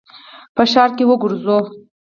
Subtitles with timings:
[0.55, 1.59] په ښار کي یې وګرځوه!